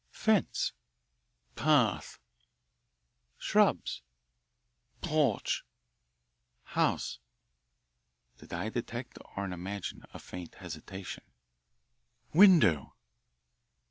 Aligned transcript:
"Fence." 0.09 0.71
"Path." 1.55 2.17
"Shrubs." 3.37 4.01
"Porch." 5.01 5.63
"House." 6.63 7.19
Did 8.39 8.51
I 8.51 8.69
detect 8.69 9.19
or 9.37 9.45
imagine 9.45 10.03
a 10.11 10.17
faint 10.17 10.55
hesitation? 10.55 11.21
"Window." 12.33 12.95